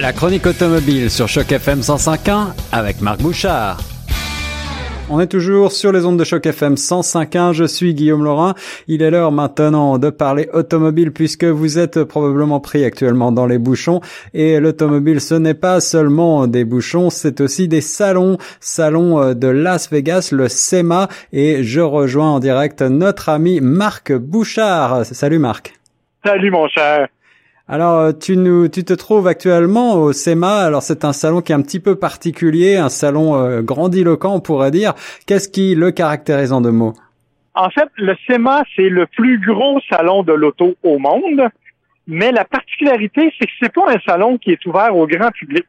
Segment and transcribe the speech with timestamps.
[0.00, 3.78] La chronique automobile sur Choc FM 105.1 avec Marc Bouchard.
[5.10, 7.52] On est toujours sur les ondes de choc FM 105.1.
[7.52, 8.54] Je suis Guillaume Laurin.
[8.86, 13.58] Il est l'heure maintenant de parler automobile puisque vous êtes probablement pris actuellement dans les
[13.58, 14.00] bouchons.
[14.34, 18.38] Et l'automobile, ce n'est pas seulement des bouchons, c'est aussi des salons.
[18.60, 21.08] Salon euh, de Las Vegas, le SEMA.
[21.32, 25.04] Et je rejoins en direct notre ami Marc Bouchard.
[25.06, 25.74] Salut Marc.
[26.24, 27.08] Salut mon cher.
[27.70, 30.60] Alors, euh, tu nous, tu te trouves actuellement au SEMA.
[30.60, 34.40] Alors, c'est un salon qui est un petit peu particulier, un salon euh, grandiloquent, on
[34.40, 34.94] pourrait dire.
[35.26, 36.94] Qu'est-ce qui le caractérise en deux mots?
[37.54, 41.42] En fait, le SEMA, c'est le plus gros salon de l'auto au monde.
[42.06, 45.66] Mais la particularité, c'est que c'est pas un salon qui est ouvert au grand public.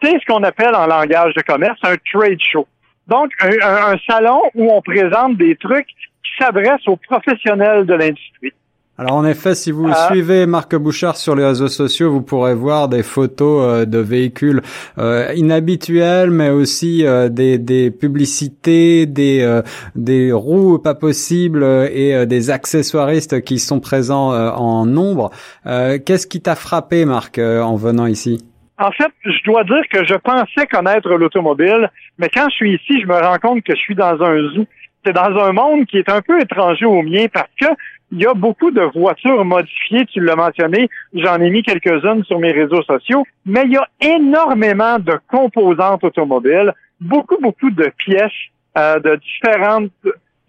[0.00, 2.68] C'est ce qu'on appelle en langage de commerce un trade show.
[3.08, 8.52] Donc, un, un salon où on présente des trucs qui s'adressent aux professionnels de l'industrie.
[8.98, 10.08] Alors en effet, si vous ah.
[10.10, 14.60] suivez Marc Bouchard sur les réseaux sociaux, vous pourrez voir des photos euh, de véhicules
[14.98, 19.60] euh, inhabituels, mais aussi euh, des, des, publicités, des,
[19.94, 25.30] des roues pas possibles et des accessoiristes qui sont présents en nombre.
[25.64, 28.44] Qu'est-ce qui t'a frappé, Marc, en venant ici?
[28.78, 33.00] En fait, je dois dire que je pensais connaître l'automobile, mais quand je suis ici,
[33.00, 34.66] je me rends compte que je suis dans un zoo.
[35.04, 37.66] C'est dans un monde qui est un peu étranger au mien parce que
[38.12, 42.38] il y a beaucoup de voitures modifiées, tu l'as mentionné, j'en ai mis quelques-unes sur
[42.38, 48.30] mes réseaux sociaux, mais il y a énormément de composantes automobiles, beaucoup, beaucoup de pièces
[48.76, 49.90] euh, de différentes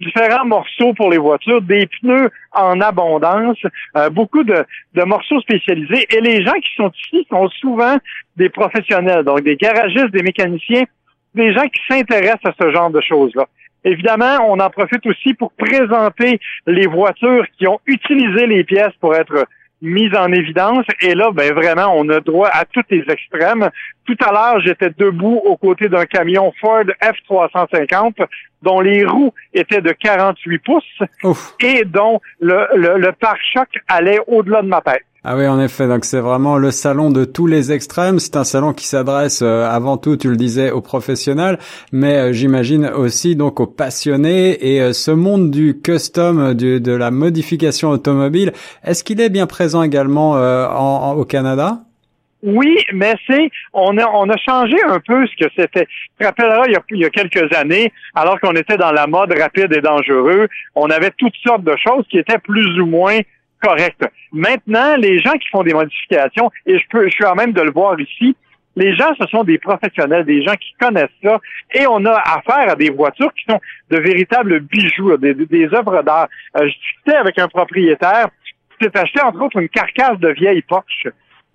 [0.02, 3.58] différents morceaux pour les voitures, des pneus en abondance,
[3.96, 6.06] euh, beaucoup de, de, morceaux spécialisés.
[6.14, 7.96] Et les gens qui sont ici sont souvent
[8.36, 10.84] des professionnels, donc des garagistes, des mécaniciens,
[11.36, 13.48] des gens qui s'intéressent à ce genre de choses-là.
[13.84, 19.16] Évidemment, on en profite aussi pour présenter les voitures qui ont utilisé les pièces pour
[19.16, 19.46] être
[19.82, 20.86] mises en évidence.
[21.02, 23.70] Et là, ben vraiment, on a droit à tous les extrêmes.
[24.06, 28.26] Tout à l'heure, j'étais debout aux côtés d'un camion Ford F350
[28.62, 31.00] dont les roues étaient de 48 pouces
[31.60, 35.04] et dont le, le, le pare-choc allait au-delà de ma tête.
[35.26, 35.88] Ah oui, en effet.
[35.88, 38.20] Donc c'est vraiment le salon de tous les extrêmes.
[38.20, 41.60] C'est un salon qui s'adresse euh, avant tout, tu le disais, aux professionnels,
[41.94, 44.58] mais euh, j'imagine aussi donc aux passionnés.
[44.74, 48.52] Et euh, ce monde du custom, du, de la modification automobile,
[48.84, 51.80] est-ce qu'il est bien présent également en, au Canada?
[52.46, 55.86] Oui, mais c'est on a on a changé un peu ce que c'était.
[55.86, 58.92] Tu te rappelleras il y, a, il y a quelques années, alors qu'on était dans
[58.92, 62.86] la mode rapide et dangereux, on avait toutes sortes de choses qui étaient plus ou
[62.86, 63.20] moins
[63.64, 64.06] correct.
[64.32, 67.62] Maintenant, les gens qui font des modifications, et je peux, je suis en même de
[67.62, 68.36] le voir ici,
[68.76, 71.40] les gens, ce sont des professionnels, des gens qui connaissent ça,
[71.74, 73.60] et on a affaire à des voitures qui sont
[73.92, 76.28] de véritables bijoux, des, des œuvres d'art.
[76.58, 78.30] Euh, je discutais avec un propriétaire
[78.80, 81.08] qui s'est acheté, entre autres, une carcasse de vieille Porsche,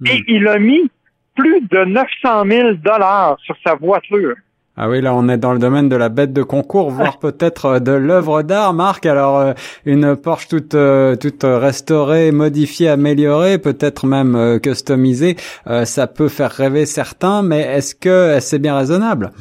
[0.06, 0.24] et hmm.
[0.28, 0.90] il a mis
[1.34, 4.34] plus de 900 000 dollars sur sa voiture.
[4.80, 7.64] Ah oui, là on est dans le domaine de la bête de concours, voire peut-être
[7.64, 9.06] euh, de l'œuvre d'art, Marc.
[9.06, 9.52] Alors euh,
[9.84, 15.36] une Porsche toute euh, toute restaurée, modifiée, améliorée, peut-être même customisée,
[15.84, 19.32] ça peut faire rêver certains, mais est-ce que c'est bien raisonnable?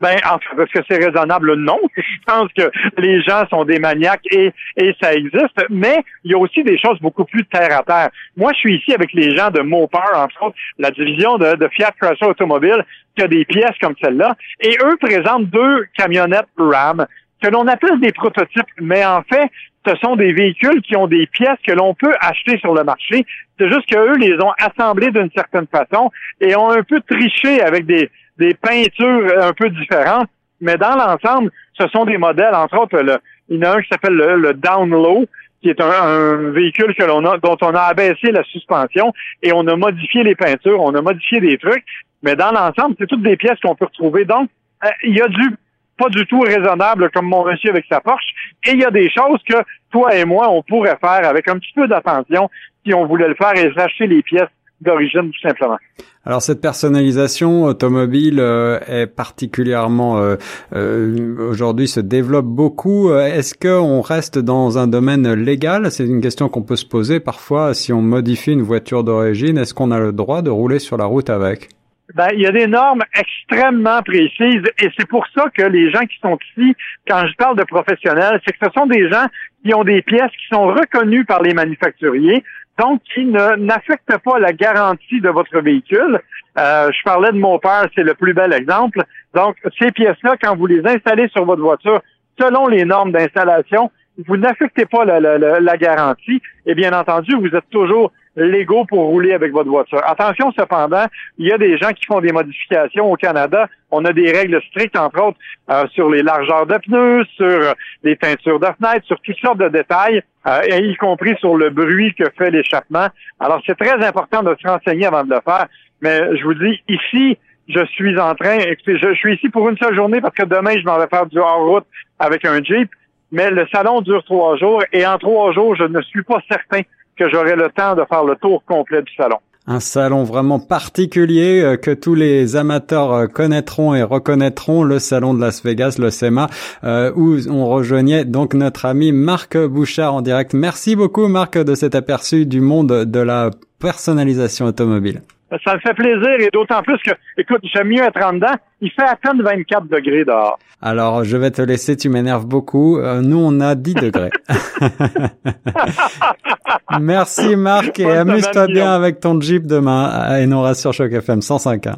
[0.00, 1.54] Ben, enfin, est-ce que c'est raisonnable?
[1.54, 1.80] Non.
[1.96, 6.34] Je pense que les gens sont des maniaques et, et ça existe, mais il y
[6.34, 8.10] a aussi des choses beaucoup plus terre à terre.
[8.36, 11.68] Moi, je suis ici avec les gens de Mopar, entre autres, la division de, de
[11.68, 12.84] Fiat Chrysler Automobile,
[13.16, 17.06] qui a des pièces comme celle-là, et eux présentent deux camionnettes Ram
[17.42, 19.50] que l'on appelle des prototypes, mais en fait,
[19.86, 23.24] ce sont des véhicules qui ont des pièces que l'on peut acheter sur le marché.
[23.58, 27.86] C'est juste qu'eux les ont assemblées d'une certaine façon et ont un peu triché avec
[27.86, 30.28] des, des peintures un peu différentes,
[30.60, 33.88] mais dans l'ensemble, ce sont des modèles, entre autres, il y en a un qui
[33.88, 35.26] s'appelle le, le Down Low,
[35.62, 39.66] qui est un, véhicule que l'on a, dont on a abaissé la suspension et on
[39.66, 41.84] a modifié les peintures, on a modifié des trucs,
[42.22, 44.24] mais dans l'ensemble, c'est toutes des pièces qu'on peut retrouver.
[44.24, 44.48] Donc,
[44.84, 45.56] euh, il y a du
[45.98, 48.26] pas du tout raisonnable comme mon monsieur avec sa Porsche,
[48.66, 49.56] et il y a des choses que
[49.90, 52.50] toi et moi, on pourrait faire avec un petit peu d'attention
[52.84, 54.50] si on voulait le faire et acheter les pièces
[54.80, 55.78] d'origine tout simplement.
[56.24, 60.36] Alors cette personnalisation automobile euh, est particulièrement euh,
[60.74, 63.12] euh, aujourd'hui se développe beaucoup.
[63.12, 65.90] Est-ce qu'on reste dans un domaine légal?
[65.90, 67.74] C'est une question qu'on peut se poser parfois.
[67.74, 71.04] Si on modifie une voiture d'origine, est-ce qu'on a le droit de rouler sur la
[71.04, 71.68] route avec?
[72.14, 76.06] Ben, il y a des normes extrêmement précises et c'est pour ça que les gens
[76.06, 76.74] qui sont ici,
[77.08, 79.26] quand je parle de professionnels, c'est que ce sont des gens
[79.64, 82.44] qui ont des pièces qui sont reconnues par les manufacturiers,
[82.78, 86.20] donc qui ne n'affectent pas la garantie de votre véhicule.
[86.58, 89.02] Euh, je parlais de mon père, c'est le plus bel exemple.
[89.34, 92.00] Donc, ces pièces-là, quand vous les installez sur votre voiture,
[92.38, 93.90] selon les normes d'installation,
[94.26, 99.06] vous n'affectez pas la, la, la, garantie et bien entendu, vous êtes toujours légaux pour
[99.06, 100.00] rouler avec votre voiture.
[100.06, 101.06] Attention cependant,
[101.38, 103.68] il y a des gens qui font des modifications au Canada.
[103.90, 105.38] On a des règles strictes, entre autres,
[105.70, 109.68] euh, sur les largeurs de pneus, sur les teintures de fenêtres, sur toutes sortes de
[109.68, 113.08] détails, euh, y compris sur le bruit que fait l'échappement.
[113.40, 115.66] Alors, c'est très important de se renseigner avant de le faire.
[116.02, 117.38] Mais je vous dis, ici,
[117.68, 120.74] je suis en train, écoutez, je, suis ici pour une seule journée parce que demain,
[120.78, 121.86] je m'en vais faire du hors-route
[122.18, 122.90] avec un Jeep.
[123.32, 126.82] Mais le salon dure trois jours et en trois jours, je ne suis pas certain
[127.18, 129.38] que j'aurai le temps de faire le tour complet du salon.
[129.68, 135.34] Un salon vraiment particulier euh, que tous les amateurs euh, connaîtront et reconnaîtront, le salon
[135.34, 136.48] de Las Vegas, le SEMA,
[136.84, 140.54] euh, où on rejoignait donc notre ami Marc Bouchard en direct.
[140.54, 145.22] Merci beaucoup Marc de cet aperçu du monde de la personnalisation automobile.
[145.64, 148.54] Ça me fait plaisir et d'autant plus que, écoute, j'aime mieux être en dedans.
[148.80, 150.58] Il fait à peine 24 degrés dehors.
[150.82, 152.98] Alors, je vais te laisser, tu m'énerves beaucoup.
[152.98, 154.30] Euh, nous, on a 10 degrés.
[157.00, 161.94] Merci Marc et amuse-toi bien avec ton Jeep demain à Enora sur Choc FM 105.1.